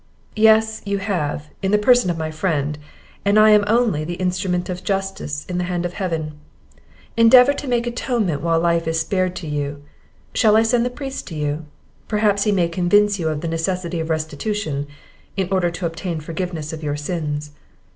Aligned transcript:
"Yes, 0.35 0.81
you 0.83 0.97
have, 0.97 1.49
in 1.61 1.69
the 1.69 1.77
person 1.77 2.09
of 2.09 2.17
my 2.17 2.31
friend, 2.31 2.79
and 3.23 3.37
I 3.37 3.51
am 3.51 3.63
only 3.67 4.03
the 4.03 4.15
instrument 4.15 4.67
of 4.67 4.83
justice 4.83 5.45
in 5.47 5.59
the 5.59 5.65
hand 5.65 5.85
of 5.85 5.93
Heaven; 5.93 6.31
endeavour 7.15 7.53
to 7.53 7.67
make 7.67 7.85
atonement 7.85 8.41
while 8.41 8.59
life 8.59 8.87
is 8.87 8.99
spared 8.99 9.35
to 9.35 9.47
you. 9.47 9.83
Shall 10.33 10.57
I 10.57 10.63
send 10.63 10.85
the 10.87 10.89
priest 10.89 11.27
to 11.27 11.35
you? 11.35 11.67
perhaps 12.07 12.45
he 12.45 12.51
may 12.51 12.67
convince 12.67 13.19
you 13.19 13.27
of 13.29 13.41
the 13.41 13.47
necessity 13.47 13.99
of 13.99 14.09
restitution, 14.09 14.87
in 15.37 15.47
order 15.51 15.69
to 15.69 15.85
obtain 15.85 16.19
forgiveness 16.19 16.73
of 16.73 16.81
your 16.81 16.95
sins." 16.95 17.51